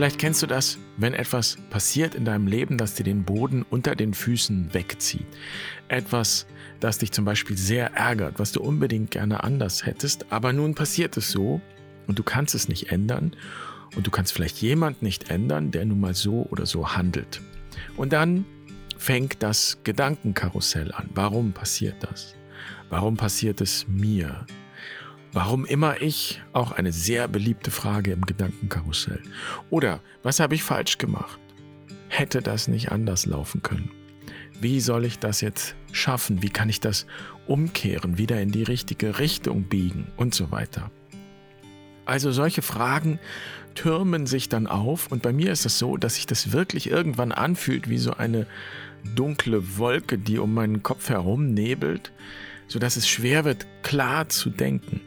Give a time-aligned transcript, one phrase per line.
[0.00, 3.94] Vielleicht kennst du das, wenn etwas passiert in deinem Leben, das dir den Boden unter
[3.94, 5.26] den Füßen wegzieht.
[5.88, 6.46] Etwas,
[6.80, 11.18] das dich zum Beispiel sehr ärgert, was du unbedingt gerne anders hättest, aber nun passiert
[11.18, 11.60] es so
[12.06, 13.36] und du kannst es nicht ändern
[13.94, 17.42] und du kannst vielleicht jemand nicht ändern, der nun mal so oder so handelt.
[17.98, 18.46] Und dann
[18.96, 21.10] fängt das Gedankenkarussell an.
[21.14, 22.34] Warum passiert das?
[22.88, 24.46] Warum passiert es mir?
[25.32, 26.42] Warum immer ich?
[26.52, 29.22] Auch eine sehr beliebte Frage im Gedankenkarussell.
[29.70, 31.38] Oder was habe ich falsch gemacht?
[32.08, 33.90] Hätte das nicht anders laufen können?
[34.60, 36.42] Wie soll ich das jetzt schaffen?
[36.42, 37.06] Wie kann ich das
[37.46, 40.90] umkehren, wieder in die richtige Richtung biegen und so weiter?
[42.06, 43.20] Also solche Fragen
[43.76, 47.30] türmen sich dann auf und bei mir ist es so, dass sich das wirklich irgendwann
[47.30, 48.48] anfühlt wie so eine
[49.14, 52.10] dunkle Wolke, die um meinen Kopf herum nebelt,
[52.66, 55.00] sodass es schwer wird, klar zu denken.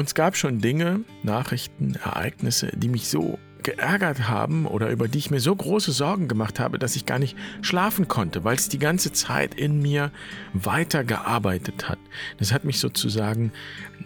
[0.00, 5.18] Und es gab schon Dinge, Nachrichten, Ereignisse, die mich so geärgert haben oder über die
[5.18, 8.70] ich mir so große Sorgen gemacht habe, dass ich gar nicht schlafen konnte, weil es
[8.70, 10.10] die ganze Zeit in mir
[10.54, 11.98] weitergearbeitet hat.
[12.38, 13.52] Das hat mich sozusagen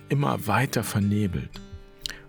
[0.08, 1.50] immer weiter vernebelt.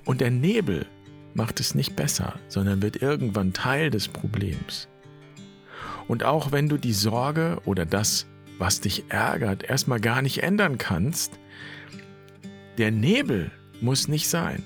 [0.06, 0.86] Und der Nebel
[1.34, 4.88] macht es nicht besser, sondern wird irgendwann Teil des Problems.
[6.08, 8.28] Und auch wenn du die Sorge oder das,
[8.60, 11.40] was dich ärgert, erstmal gar nicht ändern kannst,
[12.78, 14.64] der Nebel muss nicht sein.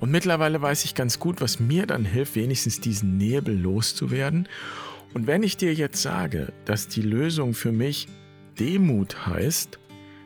[0.00, 4.48] Und mittlerweile weiß ich ganz gut, was mir dann hilft, wenigstens diesen Nebel loszuwerden.
[5.12, 8.08] Und wenn ich dir jetzt sage, dass die Lösung für mich
[8.58, 9.78] Demut heißt,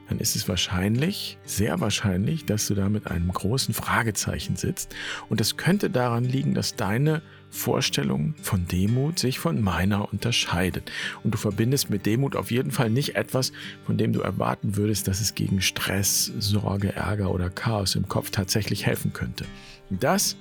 [0.08, 4.94] dann ist es wahrscheinlich, sehr wahrscheinlich, dass du da mit einem großen Fragezeichen sitzt.
[5.28, 7.22] Und das könnte daran liegen, dass deine
[7.54, 10.90] Vorstellung von Demut sich von meiner unterscheidet.
[11.22, 13.52] Und du verbindest mit Demut auf jeden Fall nicht etwas,
[13.86, 18.30] von dem du erwarten würdest, dass es gegen Stress, Sorge, Ärger oder Chaos im Kopf
[18.30, 19.46] tatsächlich helfen könnte.
[19.88, 20.36] Das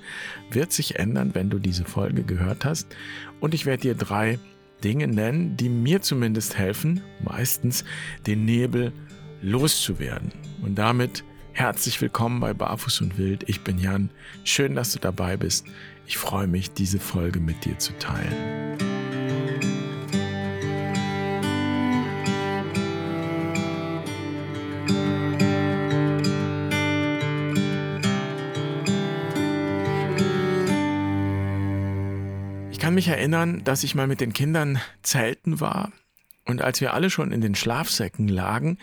[0.50, 2.88] wird sich ändern, wenn du diese Folge gehört hast.
[3.40, 4.38] Und ich werde dir drei
[4.82, 7.84] Dinge nennen, die mir zumindest helfen, meistens
[8.26, 8.92] den Nebel
[9.40, 10.32] loszuwerden.
[10.62, 11.22] Und damit
[11.52, 13.48] herzlich willkommen bei Barfuß und Wild.
[13.48, 14.10] Ich bin Jan.
[14.42, 15.64] Schön, dass du dabei bist.
[16.06, 18.76] Ich freue mich, diese Folge mit dir zu teilen.
[32.70, 35.90] Ich kann mich erinnern, dass ich mal mit den Kindern zelten war
[36.44, 38.78] und als wir alle schon in den Schlafsäcken lagen,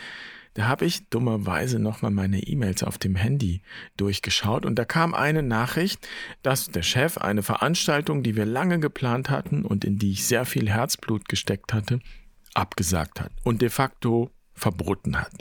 [0.54, 3.62] da habe ich dummerweise nochmal meine E-Mails auf dem Handy
[3.96, 6.08] durchgeschaut und da kam eine Nachricht,
[6.44, 10.46] dass der Chef eine Veranstaltung, die wir lange geplant hatten und in die ich sehr
[10.46, 12.00] viel Herzblut gesteckt hatte,
[12.54, 15.34] abgesagt hat und de facto verboten hat.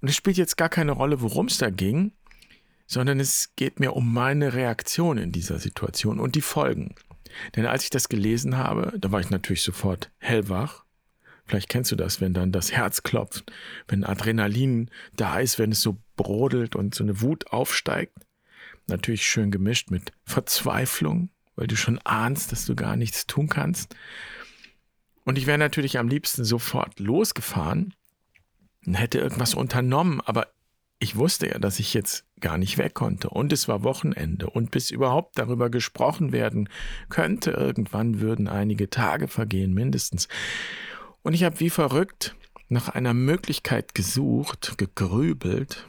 [0.00, 2.12] Und es spielt jetzt gar keine Rolle, worum es da ging,
[2.86, 6.94] sondern es geht mir um meine Reaktion in dieser Situation und die Folgen.
[7.54, 10.85] Denn als ich das gelesen habe, da war ich natürlich sofort hellwach
[11.46, 13.52] Vielleicht kennst du das, wenn dann das Herz klopft,
[13.88, 18.16] wenn Adrenalin da ist, wenn es so brodelt und so eine Wut aufsteigt.
[18.88, 23.94] Natürlich schön gemischt mit Verzweiflung, weil du schon ahnst, dass du gar nichts tun kannst.
[25.24, 27.94] Und ich wäre natürlich am liebsten sofort losgefahren
[28.86, 30.48] und hätte irgendwas unternommen, aber
[30.98, 33.28] ich wusste ja, dass ich jetzt gar nicht weg konnte.
[33.28, 34.48] Und es war Wochenende.
[34.48, 36.68] Und bis überhaupt darüber gesprochen werden
[37.08, 40.28] könnte, irgendwann würden einige Tage vergehen, mindestens.
[41.26, 42.36] Und ich habe wie verrückt
[42.68, 45.88] nach einer Möglichkeit gesucht, gegrübelt,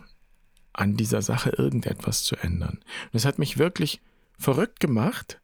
[0.74, 2.80] an dieser Sache irgendetwas zu ändern.
[3.14, 4.02] Es hat mich wirklich
[4.40, 5.40] verrückt gemacht,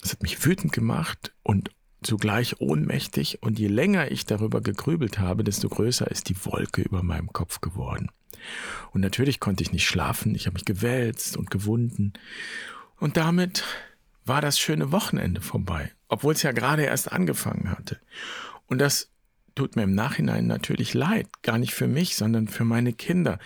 [0.00, 1.70] es hat mich wütend gemacht und
[2.04, 3.42] zugleich ohnmächtig.
[3.42, 7.60] Und je länger ich darüber gegrübelt habe, desto größer ist die Wolke über meinem Kopf
[7.60, 8.12] geworden.
[8.92, 12.12] Und natürlich konnte ich nicht schlafen, ich habe mich gewälzt und gewunden.
[13.00, 13.64] Und damit
[14.24, 17.98] war das schöne Wochenende vorbei, obwohl es ja gerade erst angefangen hatte.
[18.68, 19.10] Und das
[19.56, 21.26] tut mir im Nachhinein natürlich leid.
[21.42, 23.40] Gar nicht für mich, sondern für meine Kinder.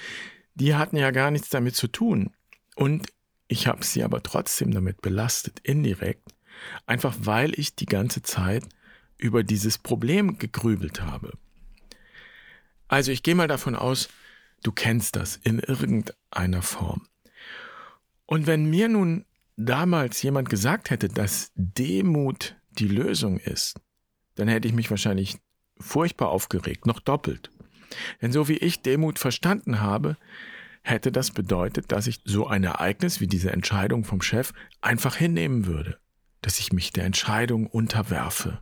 [0.55, 2.35] Die hatten ja gar nichts damit zu tun.
[2.77, 3.07] Und
[3.49, 6.35] ich habe sie aber trotzdem damit belastet, indirekt,
[6.87, 8.65] einfach weil ich die ganze Zeit
[9.17, 11.33] über dieses Problem gegrübelt habe.
[12.89, 14.09] Also ich gehe mal davon aus,
[14.63, 17.07] du kennst das in irgendeiner Form.
[18.27, 19.25] Und wenn mir nun
[19.57, 23.81] damals jemand gesagt hätte, dass Demut die Lösung ist,
[24.37, 25.39] dann hätte ich mich wahrscheinlich
[25.81, 27.51] furchtbar aufgeregt, noch doppelt.
[28.23, 30.17] Denn so wie ich Demut verstanden habe,
[30.83, 35.67] hätte das bedeutet, dass ich so ein Ereignis wie diese Entscheidung vom Chef einfach hinnehmen
[35.67, 35.99] würde,
[36.43, 38.61] dass ich mich der Entscheidung unterwerfe.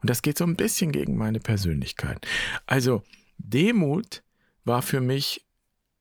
[0.00, 2.26] Und das geht so ein bisschen gegen meine Persönlichkeit.
[2.66, 3.02] Also
[3.38, 4.22] Demut
[4.64, 5.46] war für mich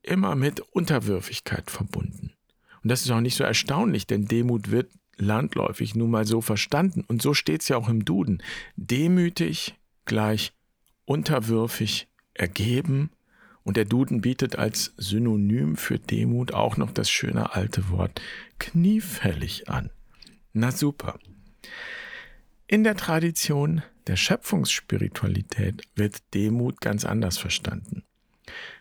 [0.02, 2.34] immer mit Unterwürfigkeit verbunden.
[2.82, 7.04] Und das ist auch nicht so erstaunlich, denn Demut wird landläufig nun mal so verstanden.
[7.08, 8.42] Und so steht es ja auch im Duden.
[8.78, 9.76] Demütig
[10.10, 10.52] gleich
[11.06, 13.12] unterwürfig ergeben.
[13.64, 18.20] Und der Duden bietet als Synonym für Demut auch noch das schöne alte Wort
[18.58, 19.92] kniefällig an.
[20.52, 21.20] Na super.
[22.68, 28.04] In der Tradition der Schöpfungsspiritualität wird Demut ganz anders verstanden.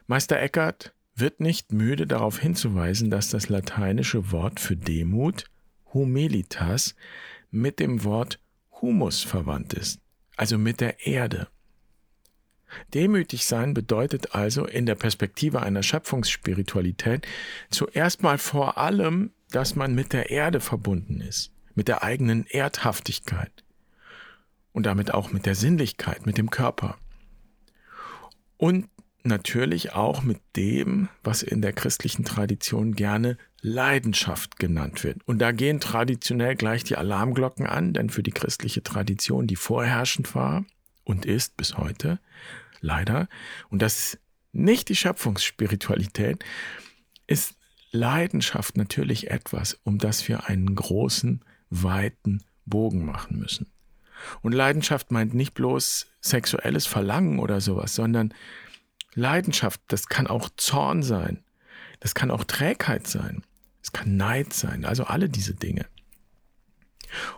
[0.06, 5.44] Meister Eckhart wird nicht müde darauf hinzuweisen, dass das lateinische Wort für Demut,
[5.92, 6.94] humilitas,
[7.50, 8.38] mit dem Wort
[8.81, 10.00] humus verwandt ist,
[10.38, 11.49] also mit der Erde.
[12.94, 17.26] Demütig sein bedeutet also in der Perspektive einer Schöpfungsspiritualität
[17.70, 23.64] zuerst mal vor allem, dass man mit der Erde verbunden ist, mit der eigenen Erdhaftigkeit
[24.73, 26.99] und damit auch mit der Sinnlichkeit, mit dem Körper.
[28.58, 28.88] Und
[29.25, 35.19] natürlich auch mit dem, was in der christlichen Tradition gerne Leidenschaft genannt wird.
[35.26, 40.35] Und da gehen traditionell gleich die Alarmglocken an, denn für die christliche Tradition, die vorherrschend
[40.35, 40.65] war
[41.05, 42.20] und ist bis heute,
[42.81, 43.29] leider,
[43.69, 44.19] und das ist
[44.53, 46.44] nicht die Schöpfungsspiritualität,
[47.26, 47.55] ist
[47.91, 53.70] Leidenschaft natürlich etwas, um das wir einen großen, weiten Bogen machen müssen.
[54.43, 58.35] Und Leidenschaft meint nicht bloß sexuelles Verlangen oder sowas, sondern
[59.19, 61.44] Leidenschaft, das kann auch Zorn sein,
[62.00, 63.43] das kann auch Trägheit sein,
[63.82, 65.87] es kann Neid sein, also alle diese Dinge.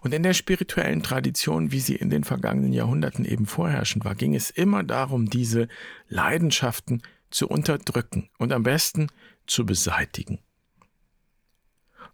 [0.00, 4.34] Und in der spirituellen Tradition, wie sie in den vergangenen Jahrhunderten eben vorherrschend war, ging
[4.34, 5.68] es immer darum, diese
[6.08, 9.06] Leidenschaften zu unterdrücken und am besten
[9.46, 10.40] zu beseitigen.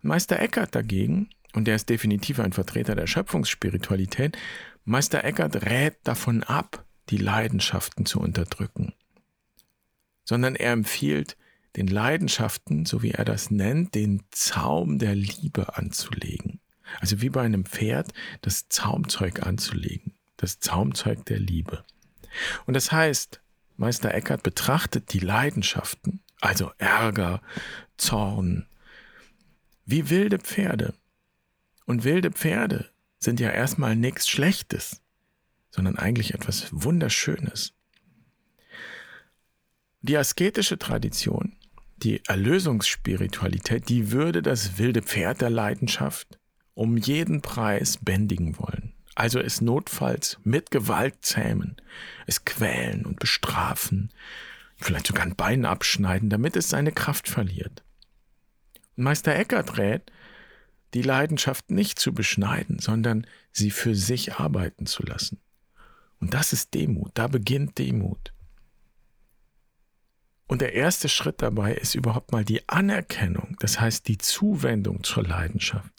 [0.02, 4.36] Meister Eckhart dagegen, und der ist definitiv ein Vertreter der Schöpfungsspiritualität,
[4.84, 8.92] Meister Eckhart rät davon ab, die Leidenschaften zu unterdrücken
[10.26, 11.38] sondern er empfiehlt,
[11.76, 16.60] den Leidenschaften, so wie er das nennt, den Zaum der Liebe anzulegen.
[17.00, 18.12] Also wie bei einem Pferd
[18.42, 21.84] das Zaumzeug anzulegen, das Zaumzeug der Liebe.
[22.66, 23.40] Und das heißt,
[23.76, 27.40] Meister Eckhart betrachtet die Leidenschaften, also Ärger,
[27.96, 28.66] Zorn,
[29.84, 30.94] wie wilde Pferde.
[31.84, 35.02] Und wilde Pferde sind ja erstmal nichts Schlechtes,
[35.70, 37.75] sondern eigentlich etwas Wunderschönes.
[40.06, 41.56] Die asketische Tradition,
[41.96, 46.38] die Erlösungsspiritualität, die würde das wilde Pferd der Leidenschaft
[46.74, 48.92] um jeden Preis bändigen wollen.
[49.16, 51.74] Also es notfalls mit Gewalt zähmen,
[52.24, 54.12] es quälen und bestrafen,
[54.76, 57.82] vielleicht sogar ein Bein abschneiden, damit es seine Kraft verliert.
[58.96, 60.12] Und Meister Eckert rät,
[60.94, 65.40] die Leidenschaft nicht zu beschneiden, sondern sie für sich arbeiten zu lassen.
[66.20, 68.35] Und das ist Demut, da beginnt Demut.
[70.46, 75.24] Und der erste Schritt dabei ist überhaupt mal die Anerkennung, das heißt die Zuwendung zur
[75.24, 75.90] Leidenschaft.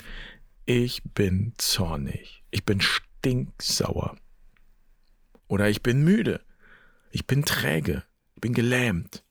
[0.66, 4.16] Ich bin zornig, ich bin stinksauer.
[5.48, 6.42] Oder ich bin müde,
[7.12, 8.04] ich bin träge,
[8.36, 9.24] ich bin gelähmt,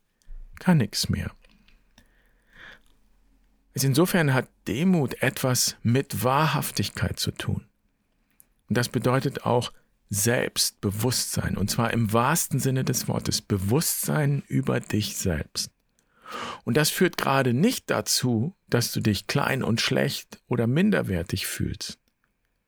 [0.58, 1.30] kann nichts mehr.
[3.72, 7.66] Insofern hat Demut etwas mit Wahrhaftigkeit zu tun.
[8.68, 9.72] Und das bedeutet auch,
[10.08, 15.70] Selbstbewusstsein, und zwar im wahrsten Sinne des Wortes, Bewusstsein über dich selbst.
[16.64, 21.98] Und das führt gerade nicht dazu, dass du dich klein und schlecht oder minderwertig fühlst,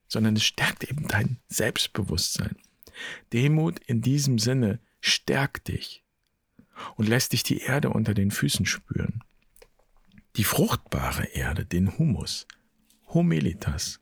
[0.06, 2.56] sondern es stärkt eben dein Selbstbewusstsein.
[3.32, 6.04] Demut in diesem Sinne stärkt dich
[6.96, 9.22] und lässt dich die Erde unter den Füßen spüren.
[10.36, 12.46] Die fruchtbare Erde, den Humus,
[13.08, 14.00] Humilitas.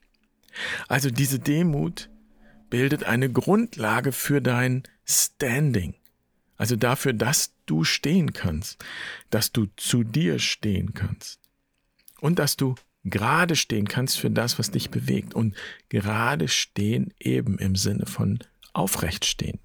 [0.88, 2.10] Also diese Demut
[2.70, 5.94] bildet eine Grundlage für dein Standing.
[6.56, 8.84] Also dafür, dass du stehen kannst,
[9.30, 11.40] dass du zu dir stehen kannst
[12.20, 15.54] und dass du gerade stehen kannst für das, was dich bewegt und
[15.88, 18.38] gerade stehen eben im Sinne von
[18.72, 19.58] aufrecht stehen.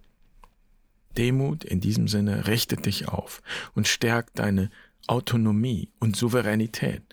[1.17, 3.41] Demut in diesem Sinne richtet dich auf
[3.73, 4.69] und stärkt deine
[5.07, 7.03] Autonomie und Souveränität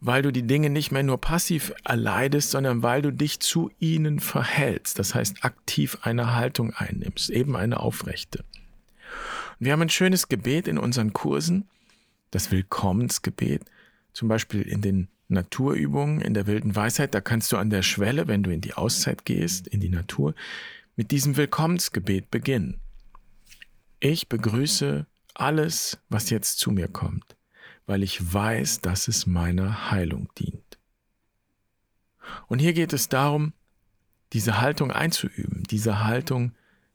[0.00, 4.20] weil du die Dinge nicht mehr nur passiv erleidest, sondern weil du dich zu ihnen
[4.20, 8.44] verhältst, das heißt aktiv eine Haltung einnimmst, eben eine aufrechte.
[9.58, 11.68] wir haben ein schönes Gebet in unseren Kursen,
[12.30, 13.62] das Willkommensgebet,
[14.12, 18.28] zum Beispiel in den Naturübungen, in der wilden Weisheit, da kannst du an der Schwelle,
[18.28, 20.34] wenn du in die Auszeit gehst, in die Natur,
[20.96, 22.80] mit diesem Willkommensgebet beginnen.
[24.00, 27.36] Ich begrüße alles, was jetzt zu mir kommt
[27.92, 30.78] weil ich weiß, dass es meiner Heilung dient.
[32.46, 33.52] Und hier geht es darum,
[34.32, 36.54] diese Haltung einzuüben, diese Haltung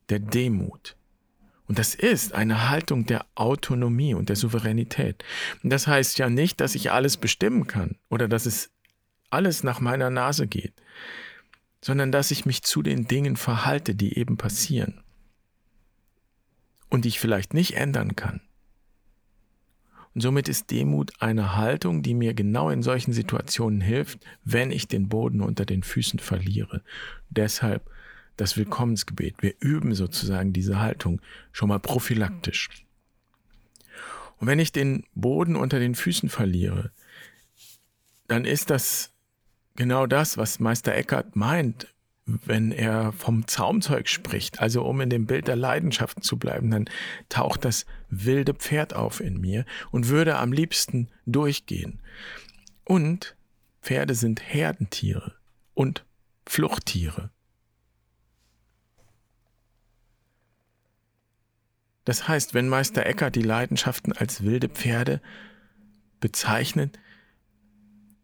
[0.09, 0.97] der Demut.
[1.67, 5.23] Und das ist eine Haltung der Autonomie und der Souveränität.
[5.61, 8.71] Und das heißt ja nicht, dass ich alles bestimmen kann oder dass es
[9.29, 10.73] alles nach meiner Nase geht,
[11.79, 15.03] sondern dass ich mich zu den Dingen verhalte, die eben passieren
[16.89, 18.41] und die ich vielleicht nicht ändern kann.
[20.17, 24.87] Und somit ist Demut eine Haltung, die mir genau in solchen Situationen hilft, wenn ich
[24.87, 26.81] den Boden unter den Füßen verliere.
[27.29, 27.87] Deshalb
[28.35, 29.35] das Willkommensgebet.
[29.43, 31.21] Wir üben sozusagen diese Haltung
[31.51, 32.67] schon mal prophylaktisch.
[34.39, 36.89] Und wenn ich den Boden unter den Füßen verliere,
[38.27, 39.11] dann ist das
[39.75, 41.93] genau das, was Meister Eckhart meint,
[42.27, 46.85] wenn er vom Zaumzeug spricht, also um in dem Bild der Leidenschaften zu bleiben, dann
[47.29, 51.99] taucht das wilde Pferd auf in mir und würde am liebsten durchgehen.
[52.83, 53.35] Und
[53.81, 55.35] Pferde sind Herdentiere
[55.73, 56.05] und
[56.45, 57.29] Fluchttiere.
[62.03, 65.21] Das heißt, wenn Meister Eckert die Leidenschaften als wilde Pferde
[66.19, 66.99] bezeichnet,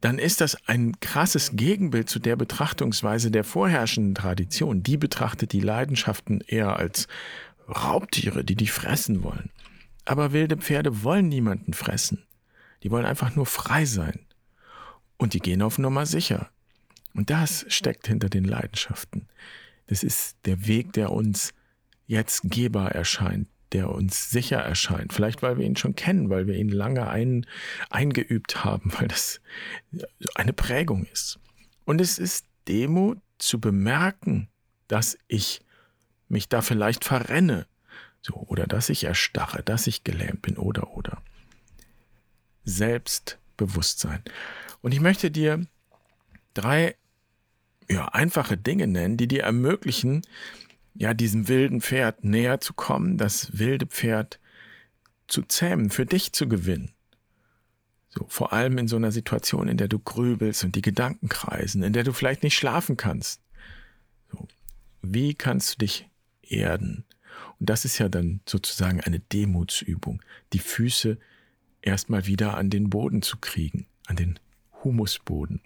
[0.03, 4.83] dann ist das ein krasses Gegenbild zu der Betrachtungsweise der vorherrschenden Tradition.
[4.83, 7.07] Die betrachtet die Leidenschaften eher als
[7.69, 9.49] Raubtiere, die dich fressen wollen.
[10.03, 12.25] Aber wilde Pferde wollen niemanden fressen.
[12.83, 14.19] Die wollen einfach nur frei sein.
[15.15, 16.49] Und die gehen auf Nummer sicher.
[17.13, 19.29] Und das steckt hinter den Leidenschaften.
[19.87, 21.53] Das ist der Weg, der uns
[22.07, 25.13] jetzt Geber erscheint, der uns sicher erscheint.
[25.13, 27.45] Vielleicht, weil wir ihn schon kennen, weil wir ihn lange ein,
[27.89, 29.41] eingeübt haben, weil das
[30.35, 31.39] eine Prägung ist.
[31.85, 34.47] Und es ist Demut zu bemerken,
[34.87, 35.61] dass ich
[36.29, 37.67] mich da vielleicht verrenne,
[38.21, 41.21] so, oder dass ich erstarre, dass ich gelähmt bin, oder, oder.
[42.63, 44.23] Selbstbewusstsein.
[44.81, 45.65] Und ich möchte dir
[46.53, 46.95] drei
[47.89, 50.21] ja, einfache Dinge nennen, die dir ermöglichen,
[50.95, 54.39] ja, diesem wilden Pferd näher zu kommen, das wilde Pferd
[55.27, 56.91] zu zähmen, für dich zu gewinnen.
[58.09, 61.81] So, vor allem in so einer Situation, in der du grübelst und die Gedanken kreisen,
[61.81, 63.41] in der du vielleicht nicht schlafen kannst.
[64.31, 64.47] So,
[65.01, 66.07] wie kannst du dich
[66.43, 67.05] erden?
[67.59, 70.21] Und das ist ja dann sozusagen eine Demutsübung,
[70.53, 71.17] die Füße
[71.81, 74.39] erstmal wieder an den Boden zu kriegen, an den
[74.83, 75.61] Humusboden.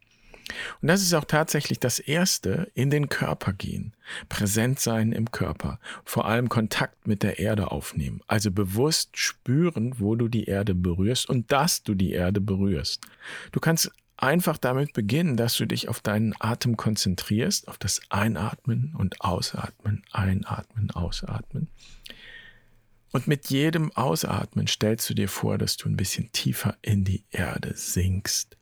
[0.81, 3.93] Und das ist auch tatsächlich das Erste, in den Körper gehen,
[4.29, 10.15] präsent sein im Körper, vor allem Kontakt mit der Erde aufnehmen, also bewusst spüren, wo
[10.15, 13.01] du die Erde berührst und dass du die Erde berührst.
[13.51, 18.95] Du kannst einfach damit beginnen, dass du dich auf deinen Atem konzentrierst, auf das Einatmen
[18.97, 21.69] und Ausatmen, Einatmen, Ausatmen.
[23.11, 27.23] Und mit jedem Ausatmen stellst du dir vor, dass du ein bisschen tiefer in die
[27.31, 28.57] Erde sinkst.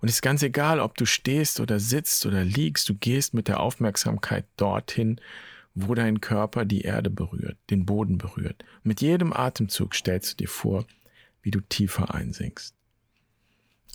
[0.00, 3.48] Und es ist ganz egal, ob du stehst oder sitzt oder liegst, du gehst mit
[3.48, 5.20] der Aufmerksamkeit dorthin,
[5.74, 8.64] wo dein Körper die Erde berührt, den Boden berührt.
[8.82, 10.86] Mit jedem Atemzug stellst du dir vor,
[11.42, 12.74] wie du tiefer einsinkst.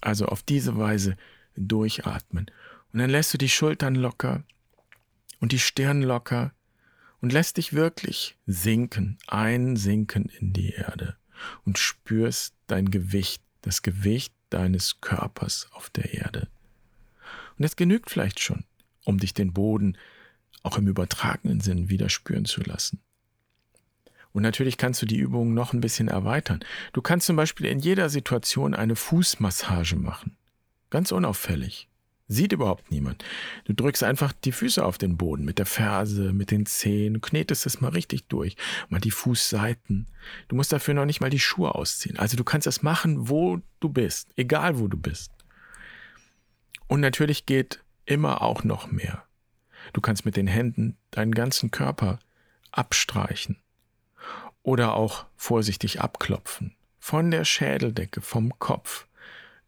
[0.01, 1.15] Also auf diese Weise
[1.55, 2.51] durchatmen.
[2.91, 4.43] Und dann lässt du die Schultern locker
[5.39, 6.53] und die Stirn locker
[7.24, 11.15] und lässt dich wirklich sinken, einsinken in die Erde
[11.63, 16.50] und spürst dein Gewicht, das Gewicht deines Körpers auf der Erde.
[17.58, 18.65] Und es genügt vielleicht schon,
[19.06, 19.98] um dich den Boden
[20.63, 23.00] auch im übertragenen Sinn wieder spüren zu lassen.
[24.34, 26.60] Und natürlich kannst du die Übung noch ein bisschen erweitern.
[26.92, 30.36] Du kannst zum Beispiel in jeder Situation eine Fußmassage machen.
[30.89, 31.88] Ganz unauffällig.
[32.27, 33.24] Sieht überhaupt niemand.
[33.65, 37.65] Du drückst einfach die Füße auf den Boden mit der Ferse, mit den Zehen, knetest
[37.65, 38.56] es mal richtig durch,
[38.88, 40.08] mal die Fußseiten.
[40.48, 42.18] Du musst dafür noch nicht mal die Schuhe ausziehen.
[42.18, 45.32] Also du kannst das machen, wo du bist, egal wo du bist.
[46.88, 49.25] Und natürlich geht immer auch noch mehr.
[49.92, 52.20] Du kannst mit den Händen deinen ganzen Körper
[52.72, 53.58] abstreichen
[54.62, 56.75] oder auch vorsichtig abklopfen.
[57.00, 59.08] Von der Schädeldecke, vom Kopf,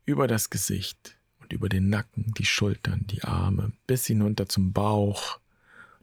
[0.05, 1.14] über das Gesicht,
[1.45, 5.39] und über den Nacken, die Schultern, die Arme, bis hinunter zum Bauch,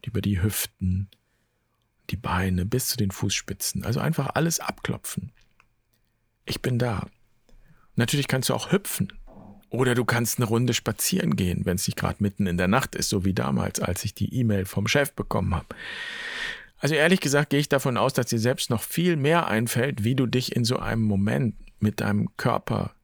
[0.04, 1.08] über die Hüften,
[2.10, 3.84] die Beine, bis zu den Fußspitzen.
[3.84, 5.32] Also einfach alles abklopfen.
[6.44, 7.08] Ich bin da.
[7.96, 9.12] Natürlich kannst du auch hüpfen.
[9.68, 12.94] Oder du kannst eine Runde spazieren gehen, wenn es nicht gerade mitten in der Nacht
[12.94, 15.74] ist, so wie damals, als ich die E-Mail vom Chef bekommen habe.
[16.78, 20.14] Also ehrlich gesagt gehe ich davon aus, dass dir selbst noch viel mehr einfällt, wie
[20.14, 22.94] du dich in so einem Moment mit deinem Körper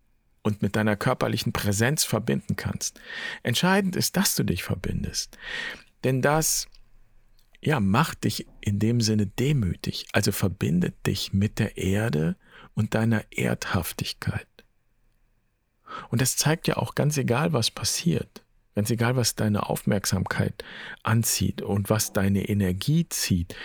[0.49, 3.01] und mit deiner körperlichen Präsenz verbinden kannst.
[3.43, 5.39] Entscheidend ist, dass du dich verbindest.
[6.03, 6.67] Denn das
[7.61, 12.37] ja, macht dich in dem Sinne demütig, also verbindet dich mit der Erde
[12.75, 14.47] und deiner Erdhaftigkeit.
[16.11, 20.65] Und das zeigt ja auch ganz egal, was passiert, ganz egal, was deine Aufmerksamkeit
[21.03, 23.57] anzieht und was deine Energie zieht,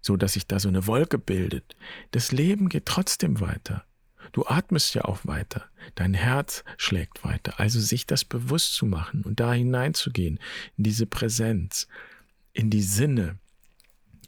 [0.00, 1.76] so dass sich da so eine Wolke bildet.
[2.10, 3.84] Das Leben geht trotzdem weiter.
[4.32, 5.64] Du atmest ja auch weiter.
[5.94, 7.60] Dein Herz schlägt weiter.
[7.60, 10.40] Also sich das bewusst zu machen und da hineinzugehen,
[10.76, 11.88] in diese Präsenz,
[12.52, 13.38] in die Sinne,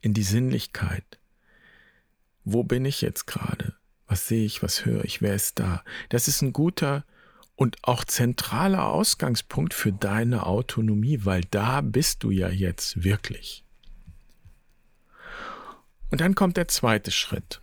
[0.00, 1.18] in die Sinnlichkeit.
[2.44, 3.74] Wo bin ich jetzt gerade?
[4.06, 4.62] Was sehe ich?
[4.62, 5.20] Was höre ich?
[5.22, 5.82] Wer ist da?
[6.08, 7.04] Das ist ein guter
[7.56, 13.64] und auch zentraler Ausgangspunkt für deine Autonomie, weil da bist du ja jetzt wirklich.
[16.10, 17.60] Und dann kommt der zweite Schritt.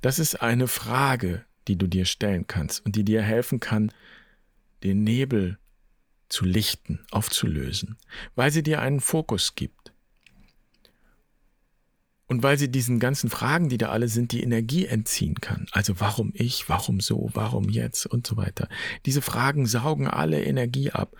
[0.00, 3.92] Das ist eine Frage, die du dir stellen kannst und die dir helfen kann,
[4.82, 5.58] den Nebel
[6.28, 7.96] zu lichten, aufzulösen,
[8.34, 9.92] weil sie dir einen Fokus gibt.
[12.26, 15.66] Und weil sie diesen ganzen Fragen, die da alle sind, die Energie entziehen kann.
[15.72, 18.68] Also warum ich, warum so, warum jetzt und so weiter.
[19.04, 21.14] Diese Fragen saugen alle Energie ab.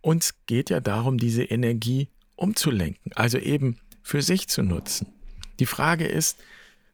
[0.00, 5.12] Uns geht ja darum, diese Energie umzulenken, also eben für sich zu nutzen.
[5.60, 6.38] Die Frage ist,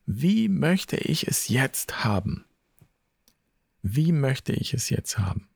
[0.06, 2.45] wie möchte ich es jetzt haben?
[3.94, 5.48] Wie möchte ich es jetzt haben?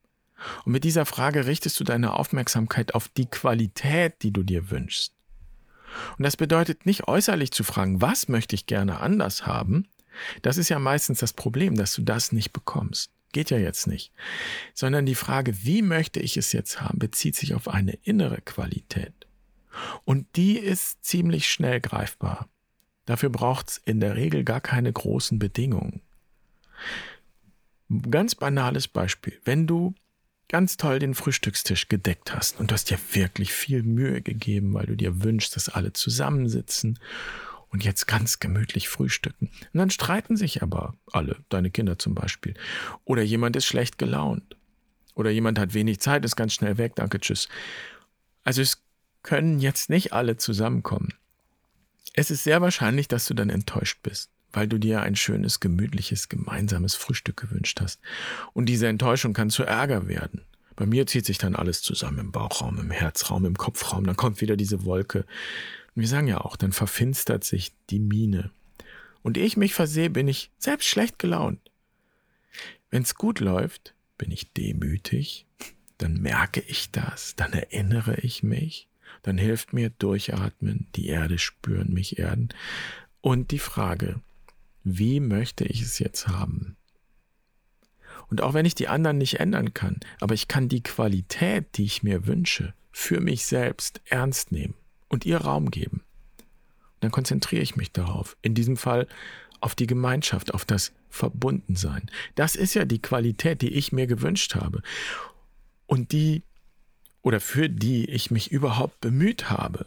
[0.64, 5.14] Und mit dieser Frage richtest du deine Aufmerksamkeit auf die Qualität, die du dir wünschst.
[6.16, 9.88] Und das bedeutet nicht äußerlich zu fragen, was möchte ich gerne anders haben?
[10.42, 13.10] Das ist ja meistens das Problem, dass du das nicht bekommst.
[13.32, 14.12] Geht ja jetzt nicht.
[14.74, 19.26] Sondern die Frage, wie möchte ich es jetzt haben, bezieht sich auf eine innere Qualität.
[20.04, 22.48] Und die ist ziemlich schnell greifbar.
[23.06, 26.00] Dafür braucht es in der Regel gar keine großen Bedingungen.
[28.10, 29.40] Ganz banales Beispiel.
[29.44, 29.94] Wenn du
[30.48, 34.86] ganz toll den Frühstückstisch gedeckt hast und du hast dir wirklich viel Mühe gegeben, weil
[34.86, 36.98] du dir wünschst, dass alle zusammensitzen
[37.70, 39.46] und jetzt ganz gemütlich frühstücken.
[39.46, 42.54] Und dann streiten sich aber alle, deine Kinder zum Beispiel.
[43.04, 44.56] Oder jemand ist schlecht gelaunt.
[45.14, 47.48] Oder jemand hat wenig Zeit, ist ganz schnell weg, danke, tschüss.
[48.42, 48.82] Also es
[49.22, 51.14] können jetzt nicht alle zusammenkommen.
[52.12, 56.28] Es ist sehr wahrscheinlich, dass du dann enttäuscht bist, weil du dir ein schönes, gemütliches,
[56.28, 58.00] gemeinsames Frühstück gewünscht hast.
[58.52, 60.42] Und diese Enttäuschung kann zu Ärger werden.
[60.76, 64.40] Bei mir zieht sich dann alles zusammen im Bauchraum, im Herzraum, im Kopfraum, dann kommt
[64.40, 65.26] wieder diese Wolke.
[65.94, 68.50] Und wir sagen ja auch, dann verfinstert sich die Mine.
[69.22, 71.60] Und ehe ich mich versehe, bin ich selbst schlecht gelaunt.
[72.90, 75.46] Wenn es gut läuft, bin ich demütig,
[75.98, 78.88] dann merke ich das, dann erinnere ich mich
[79.22, 82.50] dann hilft mir durchatmen, die Erde spüren, mich erden.
[83.20, 84.20] Und die Frage,
[84.98, 86.76] wie möchte ich es jetzt haben?
[88.28, 91.84] Und auch wenn ich die anderen nicht ändern kann, aber ich kann die Qualität, die
[91.84, 94.74] ich mir wünsche, für mich selbst ernst nehmen
[95.08, 96.02] und ihr Raum geben.
[97.00, 98.36] Dann konzentriere ich mich darauf.
[98.42, 99.08] In diesem Fall
[99.60, 102.10] auf die Gemeinschaft, auf das Verbundensein.
[102.34, 104.82] Das ist ja die Qualität, die ich mir gewünscht habe.
[105.86, 106.42] Und die
[107.22, 109.86] oder für die ich mich überhaupt bemüht habe.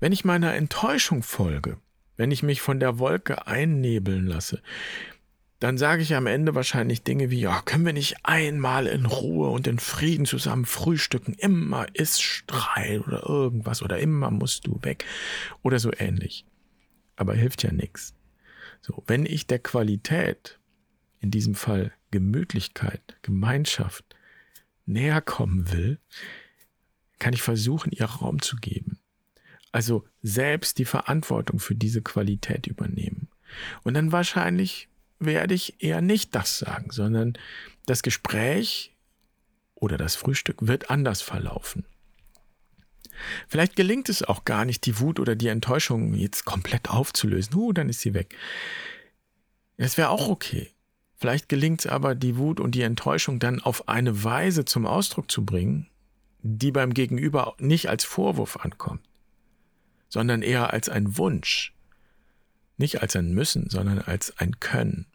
[0.00, 1.76] Wenn ich meiner Enttäuschung folge,
[2.20, 4.60] wenn ich mich von der Wolke einnebeln lasse,
[5.58, 9.48] dann sage ich am Ende wahrscheinlich Dinge wie, ja, können wir nicht einmal in Ruhe
[9.48, 11.32] und in Frieden zusammen frühstücken?
[11.32, 15.06] Immer ist Streit oder irgendwas oder immer musst du weg
[15.62, 16.44] oder so ähnlich.
[17.16, 18.12] Aber hilft ja nichts.
[18.82, 20.58] So, wenn ich der Qualität,
[21.20, 24.04] in diesem Fall Gemütlichkeit, Gemeinschaft,
[24.84, 25.98] näher kommen will,
[27.18, 28.99] kann ich versuchen, ihr Raum zu geben.
[29.72, 33.28] Also selbst die Verantwortung für diese Qualität übernehmen.
[33.82, 37.34] Und dann wahrscheinlich werde ich eher nicht das sagen, sondern
[37.86, 38.96] das Gespräch
[39.74, 41.84] oder das Frühstück wird anders verlaufen.
[43.48, 47.54] Vielleicht gelingt es auch gar nicht, die Wut oder die Enttäuschung jetzt komplett aufzulösen.
[47.54, 48.34] Huh, dann ist sie weg.
[49.76, 50.70] Das wäre auch okay.
[51.16, 55.30] Vielleicht gelingt es aber, die Wut und die Enttäuschung dann auf eine Weise zum Ausdruck
[55.30, 55.86] zu bringen,
[56.40, 59.02] die beim Gegenüber nicht als Vorwurf ankommt,
[60.10, 61.72] sondern eher als ein Wunsch,
[62.76, 65.06] nicht als ein Müssen, sondern als ein Können.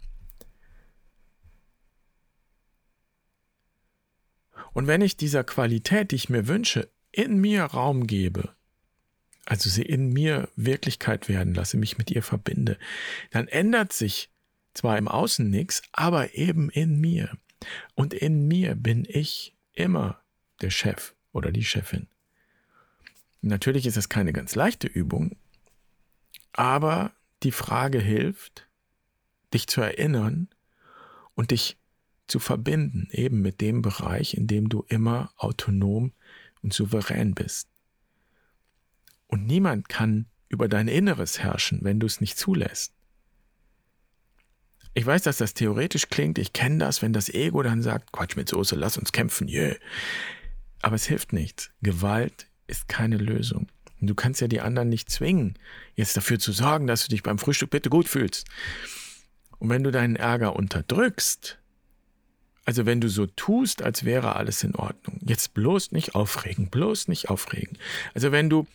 [4.73, 8.55] Und wenn ich dieser Qualität, die ich mir wünsche, in mir Raum gebe,
[9.45, 12.77] also sie in mir Wirklichkeit werden lasse, mich mit ihr verbinde,
[13.29, 14.29] dann ändert sich
[14.73, 17.37] zwar im Außen nichts, aber eben in mir.
[17.93, 20.21] Und in mir bin ich immer
[20.61, 22.07] der Chef oder die Chefin.
[23.45, 25.37] Natürlich ist das keine ganz leichte Übung,
[26.51, 28.67] aber die Frage hilft,
[29.53, 30.49] dich zu erinnern
[31.35, 31.77] und dich
[32.25, 36.11] zu verbinden, eben mit dem Bereich, in dem du immer autonom
[36.63, 37.69] und souverän bist.
[39.27, 42.95] Und niemand kann über dein Inneres herrschen, wenn du es nicht zulässt.
[44.95, 46.39] Ich weiß, dass das theoretisch klingt.
[46.39, 49.75] Ich kenne das, wenn das Ego dann sagt, Quatsch mit Soße, lass uns kämpfen, yeah.
[50.81, 51.69] Aber es hilft nichts.
[51.83, 53.67] Gewalt ist keine Lösung.
[54.01, 55.57] Und du kannst ja die anderen nicht zwingen,
[55.95, 58.45] jetzt dafür zu sorgen, dass du dich beim Frühstück bitte gut fühlst.
[59.57, 61.59] Und wenn du deinen Ärger unterdrückst,
[62.65, 67.07] also wenn du so tust, als wäre alles in Ordnung, jetzt bloß nicht aufregen, bloß
[67.07, 67.77] nicht aufregen.
[68.13, 68.67] Also wenn du,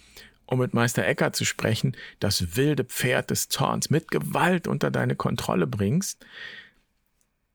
[0.46, 5.16] um mit Meister Ecker zu sprechen, das wilde Pferd des Zorns mit Gewalt unter deine
[5.16, 6.24] Kontrolle bringst,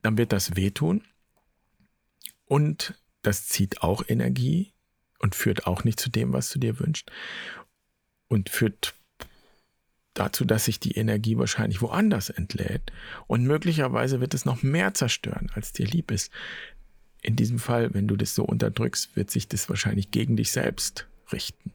[0.01, 1.03] dann wird das wehtun
[2.45, 4.74] und das zieht auch Energie
[5.19, 7.11] und führt auch nicht zu dem, was du dir wünschst
[8.27, 8.93] und führt
[10.13, 12.91] dazu, dass sich die Energie wahrscheinlich woanders entlädt
[13.27, 16.31] und möglicherweise wird es noch mehr zerstören, als dir lieb ist.
[17.21, 21.07] In diesem Fall, wenn du das so unterdrückst, wird sich das wahrscheinlich gegen dich selbst
[21.31, 21.71] richten.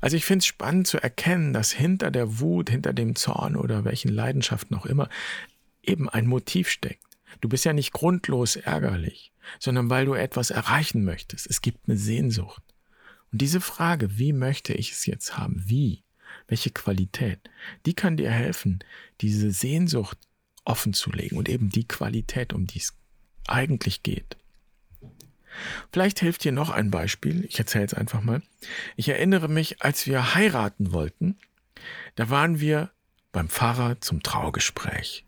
[0.00, 3.84] Also ich finde es spannend zu erkennen, dass hinter der Wut, hinter dem Zorn oder
[3.84, 5.08] welchen Leidenschaften auch immer
[5.82, 7.05] eben ein Motiv steckt.
[7.40, 11.46] Du bist ja nicht grundlos ärgerlich, sondern weil du etwas erreichen möchtest.
[11.48, 12.62] Es gibt eine Sehnsucht.
[13.32, 15.62] Und diese Frage, wie möchte ich es jetzt haben?
[15.66, 16.04] Wie?
[16.48, 17.40] welche Qualität,
[17.84, 18.80] die kann dir helfen,
[19.20, 20.18] diese Sehnsucht
[20.64, 22.94] offen zu legen und eben die Qualität, um die es
[23.46, 24.36] eigentlich geht.
[25.92, 28.42] Vielleicht hilft dir noch ein Beispiel, ich erzähle es einfach mal.
[28.96, 31.38] Ich erinnere mich, als wir heiraten wollten,
[32.14, 32.90] da waren wir
[33.32, 35.24] beim Pfarrer zum Traugespräch.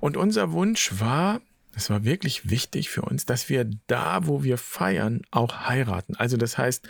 [0.00, 1.40] Und unser Wunsch war,
[1.78, 6.16] es war wirklich wichtig für uns, dass wir da, wo wir feiern, auch heiraten.
[6.16, 6.88] Also das heißt,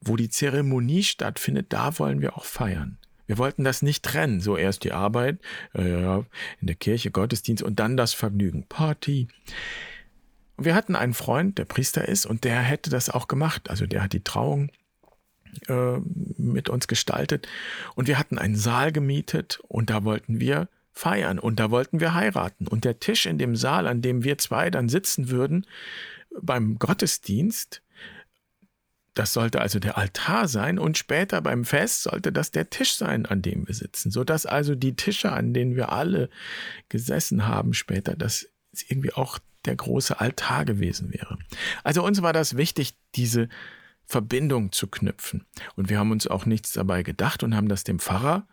[0.00, 2.98] wo die Zeremonie stattfindet, da wollen wir auch feiern.
[3.26, 4.40] Wir wollten das nicht trennen.
[4.40, 5.38] So erst die Arbeit,
[5.74, 6.26] äh, in
[6.62, 9.28] der Kirche Gottesdienst und dann das Vergnügen, Party.
[10.56, 13.68] Und wir hatten einen Freund, der Priester ist, und der hätte das auch gemacht.
[13.68, 14.70] Also der hat die Trauung
[15.68, 15.98] äh,
[16.38, 17.48] mit uns gestaltet.
[17.94, 22.14] Und wir hatten einen Saal gemietet und da wollten wir feiern und da wollten wir
[22.14, 22.68] heiraten.
[22.68, 25.66] Und der Tisch in dem Saal, an dem wir zwei dann sitzen würden,
[26.40, 27.82] beim Gottesdienst,
[29.14, 33.26] das sollte also der Altar sein und später beim Fest sollte das der Tisch sein,
[33.26, 36.30] an dem wir sitzen, sodass also die Tische, an denen wir alle
[36.88, 38.48] gesessen haben später, das
[38.88, 41.38] irgendwie auch der große Altar gewesen wäre.
[41.84, 43.48] Also uns war das wichtig, diese
[44.06, 45.46] Verbindung zu knüpfen.
[45.76, 48.46] Und wir haben uns auch nichts dabei gedacht und haben das dem Pfarrer,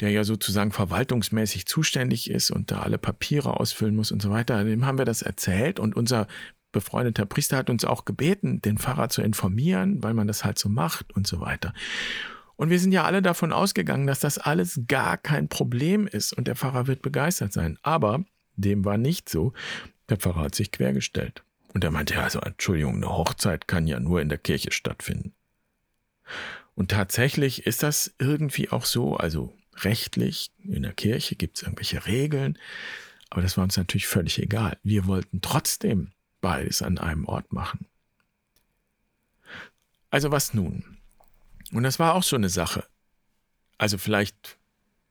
[0.00, 4.64] der ja sozusagen verwaltungsmäßig zuständig ist und da alle Papiere ausfüllen muss und so weiter,
[4.64, 6.26] dem haben wir das erzählt und unser
[6.72, 10.68] befreundeter Priester hat uns auch gebeten, den Pfarrer zu informieren, weil man das halt so
[10.68, 11.72] macht und so weiter.
[12.56, 16.46] Und wir sind ja alle davon ausgegangen, dass das alles gar kein Problem ist und
[16.46, 17.78] der Pfarrer wird begeistert sein.
[17.82, 18.24] Aber
[18.56, 19.52] dem war nicht so.
[20.08, 21.42] Der Pfarrer hat sich quergestellt.
[21.72, 25.32] Und er meinte, also Entschuldigung, eine Hochzeit kann ja nur in der Kirche stattfinden.
[26.76, 32.06] Und tatsächlich ist das irgendwie auch so, also rechtlich, in der Kirche gibt es irgendwelche
[32.06, 32.58] Regeln,
[33.30, 34.78] aber das war uns natürlich völlig egal.
[34.82, 37.86] Wir wollten trotzdem beides an einem Ort machen.
[40.10, 40.98] Also was nun?
[41.72, 42.86] Und das war auch so eine Sache.
[43.78, 44.58] Also vielleicht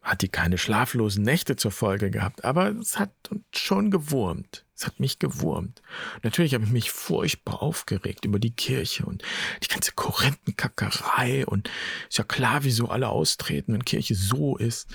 [0.02, 4.63] hat die keine schlaflosen Nächte zur Folge gehabt, aber es hat uns schon gewurmt.
[4.76, 5.82] Es hat mich gewurmt.
[6.24, 9.24] natürlich habe ich mich furchtbar aufgeregt über die Kirche und
[9.64, 11.70] die ganze Korinthenkackerei und
[12.10, 14.88] ist ja klar, wieso alle austreten, wenn Kirche so ist.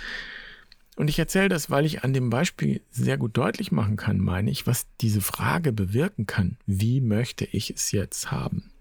[0.97, 4.51] Und ich erzähle das, weil ich an dem Beispiel sehr gut deutlich machen kann, meine
[4.51, 6.59] ich, was diese Frage bewirken kann.
[6.67, 8.73] Wie möchte ich es jetzt haben?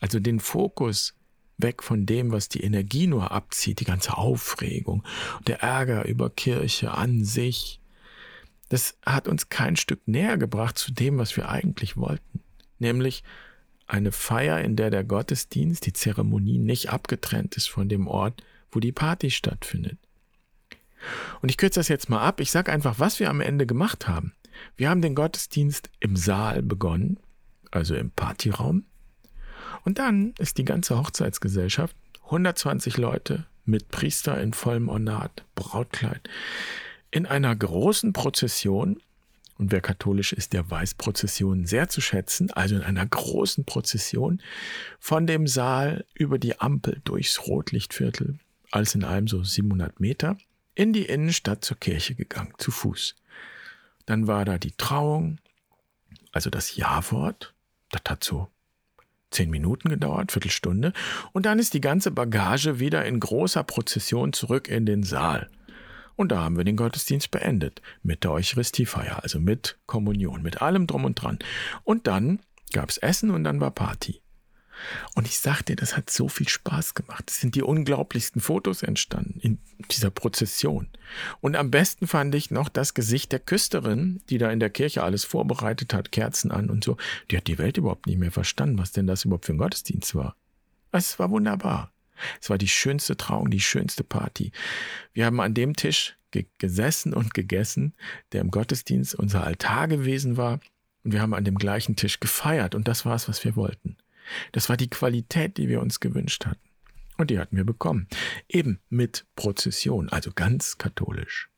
[0.00, 1.14] Also den Fokus
[1.58, 5.04] weg von dem, was die Energie nur abzieht, die ganze Aufregung
[5.46, 7.80] der Ärger über Kirche an sich.
[8.68, 12.40] Das hat uns kein Stück näher gebracht zu dem, was wir eigentlich wollten.
[12.78, 13.22] Nämlich
[13.86, 18.80] eine Feier, in der der Gottesdienst, die Zeremonie nicht abgetrennt ist von dem Ort, wo
[18.80, 19.98] die Party stattfindet.
[21.40, 22.40] Und ich kürze das jetzt mal ab.
[22.40, 24.32] Ich sage einfach, was wir am Ende gemacht haben.
[24.76, 27.18] Wir haben den Gottesdienst im Saal begonnen,
[27.70, 28.84] also im Partyraum.
[29.84, 36.28] Und dann ist die ganze Hochzeitsgesellschaft, 120 Leute mit Priester in vollem Ornat, Brautkleid,
[37.10, 39.00] in einer großen Prozession,
[39.58, 44.42] und wer katholisch ist, der weiß Prozessionen sehr zu schätzen, also in einer großen Prozession
[44.98, 48.38] von dem Saal über die Ampel durchs Rotlichtviertel,
[48.70, 50.36] alles in allem so 700 Meter,
[50.74, 53.16] in die Innenstadt zur Kirche gegangen, zu Fuß.
[54.04, 55.38] Dann war da die Trauung,
[56.32, 57.54] also das Ja-Wort.
[57.90, 58.48] Das hat so
[59.30, 60.92] zehn Minuten gedauert, Viertelstunde.
[61.32, 65.48] Und dann ist die ganze Bagage wieder in großer Prozession zurück in den Saal.
[66.16, 67.82] Und da haben wir den Gottesdienst beendet.
[68.02, 71.38] Mit der Eucharistiefeier, also mit Kommunion, mit allem drum und dran.
[71.84, 72.40] Und dann
[72.72, 74.20] gab's Essen und dann war Party.
[75.14, 77.30] Und ich sag dir, das hat so viel Spaß gemacht.
[77.30, 79.58] Es sind die unglaublichsten Fotos entstanden in
[79.90, 80.88] dieser Prozession.
[81.40, 85.02] Und am besten fand ich noch das Gesicht der Küsterin, die da in der Kirche
[85.02, 86.96] alles vorbereitet hat, Kerzen an und so.
[87.30, 90.14] Die hat die Welt überhaupt nicht mehr verstanden, was denn das überhaupt für ein Gottesdienst
[90.14, 90.36] war.
[90.92, 91.92] Es war wunderbar.
[92.40, 94.52] Es war die schönste Trauung, die schönste Party.
[95.12, 97.94] Wir haben an dem Tisch ge gesessen und gegessen,
[98.32, 100.60] der im Gottesdienst unser Altar gewesen war.
[101.04, 102.74] Und wir haben an dem gleichen Tisch gefeiert.
[102.74, 103.96] Und das war es, was wir wollten.
[104.52, 106.60] Das war die Qualität, die wir uns gewünscht hatten.
[107.16, 108.08] Und die hatten wir bekommen.
[108.48, 111.48] Eben mit Prozession, also ganz katholisch.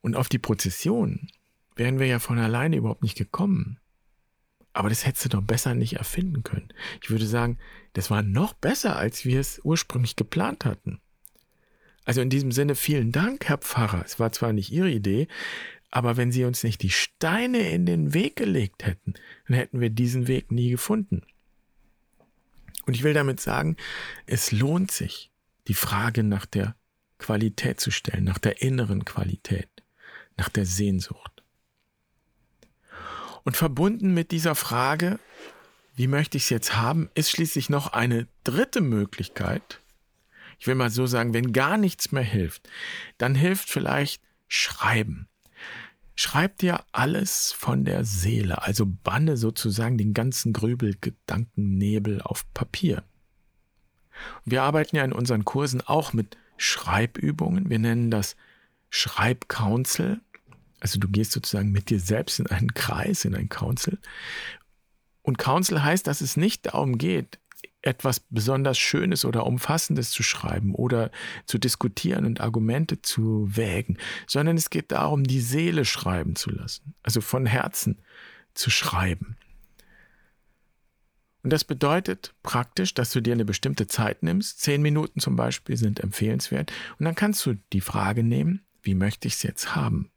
[0.00, 1.28] Und auf die Prozession
[1.76, 3.78] wären wir ja von alleine überhaupt nicht gekommen.
[4.74, 6.68] Aber das hättest du doch besser nicht erfinden können.
[7.00, 7.58] Ich würde sagen,
[7.94, 11.00] das war noch besser, als wir es ursprünglich geplant hatten.
[12.04, 14.02] Also in diesem Sinne vielen Dank, Herr Pfarrer.
[14.04, 15.28] Es war zwar nicht Ihre Idee,
[15.90, 19.14] aber wenn Sie uns nicht die Steine in den Weg gelegt hätten,
[19.46, 21.22] dann hätten wir diesen Weg nie gefunden.
[22.84, 23.76] Und ich will damit sagen,
[24.26, 25.30] es lohnt sich,
[25.68, 26.74] die Frage nach der
[27.18, 29.70] Qualität zu stellen, nach der inneren Qualität,
[30.36, 31.33] nach der Sehnsucht.
[33.44, 35.18] Und verbunden mit dieser Frage,
[35.96, 39.80] wie möchte ich es jetzt haben, ist schließlich noch eine dritte Möglichkeit.
[40.58, 42.68] Ich will mal so sagen, wenn gar nichts mehr hilft,
[43.18, 45.28] dann hilft vielleicht Schreiben.
[46.16, 53.02] Schreib dir alles von der Seele, also banne sozusagen den ganzen Grübel, Gedankennebel auf Papier.
[54.44, 57.68] Wir arbeiten ja in unseren Kursen auch mit Schreibübungen.
[57.68, 58.36] Wir nennen das
[58.90, 60.20] Schreibcouncil.
[60.84, 63.96] Also du gehst sozusagen mit dir selbst in einen Kreis, in ein Council.
[65.22, 67.38] Und Council heißt, dass es nicht darum geht,
[67.80, 71.10] etwas besonders Schönes oder Umfassendes zu schreiben oder
[71.46, 76.94] zu diskutieren und Argumente zu wägen, sondern es geht darum, die Seele schreiben zu lassen,
[77.02, 78.02] also von Herzen
[78.52, 79.38] zu schreiben.
[81.42, 85.78] Und das bedeutet praktisch, dass du dir eine bestimmte Zeit nimmst, zehn Minuten zum Beispiel
[85.78, 90.10] sind empfehlenswert, und dann kannst du die Frage nehmen, wie möchte ich es jetzt haben?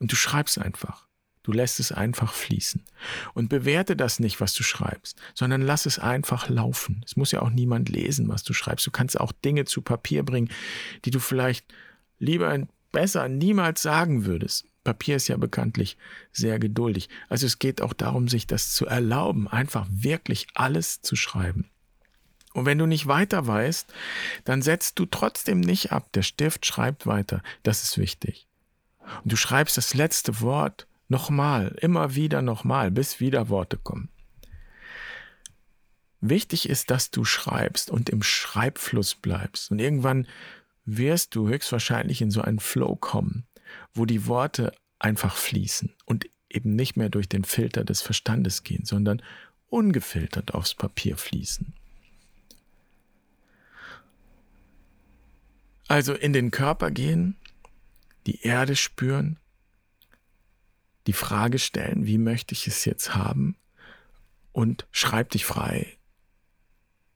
[0.00, 1.06] Und du schreibst einfach.
[1.42, 2.84] Du lässt es einfach fließen.
[3.32, 7.02] Und bewerte das nicht, was du schreibst, sondern lass es einfach laufen.
[7.06, 8.86] Es muss ja auch niemand lesen, was du schreibst.
[8.86, 10.50] Du kannst auch Dinge zu Papier bringen,
[11.04, 11.66] die du vielleicht
[12.18, 14.66] lieber besser niemals sagen würdest.
[14.84, 15.96] Papier ist ja bekanntlich
[16.32, 17.08] sehr geduldig.
[17.28, 21.70] Also es geht auch darum, sich das zu erlauben, einfach wirklich alles zu schreiben.
[22.52, 23.92] Und wenn du nicht weiter weißt,
[24.44, 26.12] dann setzt du trotzdem nicht ab.
[26.12, 27.42] Der Stift schreibt weiter.
[27.62, 28.49] Das ist wichtig.
[29.22, 34.10] Und du schreibst das letzte Wort Nochmal, immer wieder nochmal, bis wieder Worte kommen.
[36.20, 39.72] Wichtig ist, dass du schreibst und im Schreibfluss bleibst.
[39.72, 40.28] Und irgendwann
[40.84, 43.44] wirst du höchstwahrscheinlich in so einen Flow kommen,
[43.92, 48.84] wo die Worte einfach fließen und eben nicht mehr durch den Filter des Verstandes gehen,
[48.84, 49.20] sondern
[49.68, 51.74] ungefiltert aufs Papier fließen.
[55.88, 57.36] Also in den Körper gehen,
[58.26, 59.38] die Erde spüren,
[61.06, 63.56] die Frage stellen, wie möchte ich es jetzt haben?
[64.52, 65.96] Und schreib dich frei.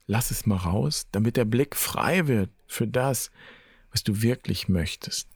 [0.06, 3.30] Lass es mal raus, damit der Blick frei wird für das,
[3.90, 5.28] was du wirklich möchtest.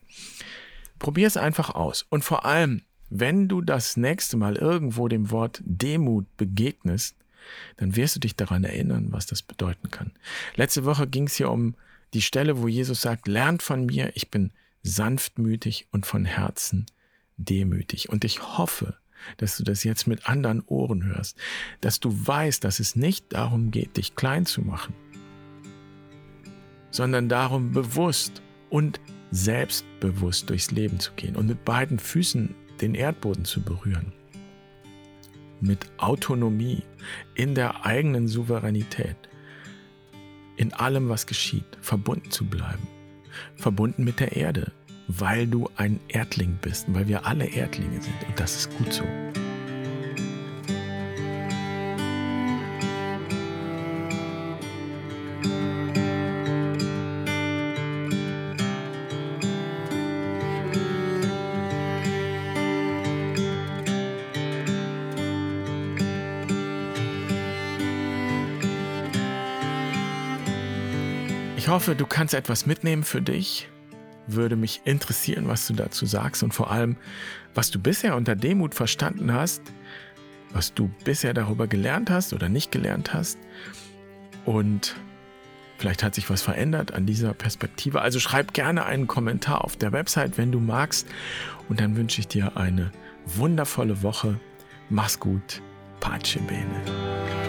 [0.97, 2.05] Probier es einfach aus.
[2.09, 7.15] Und vor allem, wenn du das nächste Mal irgendwo dem Wort Demut begegnest,
[7.77, 10.11] dann wirst du dich daran erinnern, was das bedeuten kann.
[10.55, 11.75] Letzte Woche ging es hier um
[12.13, 14.51] die Stelle, wo Jesus sagt, lernt von mir, ich bin
[14.83, 16.85] sanftmütig und von Herzen
[17.37, 18.09] demütig.
[18.09, 18.97] Und ich hoffe,
[19.37, 21.37] dass du das jetzt mit anderen Ohren hörst,
[21.81, 24.93] dass du weißt, dass es nicht darum geht, dich klein zu machen,
[26.91, 28.99] sondern darum, bewusst und
[29.31, 34.13] selbstbewusst durchs Leben zu gehen und mit beiden Füßen den Erdboden zu berühren.
[35.61, 36.83] Mit Autonomie,
[37.35, 39.17] in der eigenen Souveränität,
[40.55, 42.87] in allem, was geschieht, verbunden zu bleiben,
[43.55, 44.71] verbunden mit der Erde,
[45.07, 48.15] weil du ein Erdling bist, weil wir alle Erdlinge sind.
[48.27, 49.03] Und das ist gut so.
[71.89, 73.67] Hoffe, du kannst etwas mitnehmen für dich
[74.27, 76.97] würde mich interessieren, was du dazu sagst und vor allem,
[77.55, 79.63] was du bisher unter Demut verstanden hast,
[80.51, 83.39] was du bisher darüber gelernt hast oder nicht gelernt hast.
[84.45, 84.95] Und
[85.79, 88.01] vielleicht hat sich was verändert an dieser Perspektive.
[88.01, 91.07] Also schreib gerne einen Kommentar auf der Website, wenn du magst.
[91.69, 92.91] Und dann wünsche ich dir eine
[93.25, 94.39] wundervolle Woche.
[94.91, 95.63] Mach's gut.
[95.99, 97.48] Pace bene.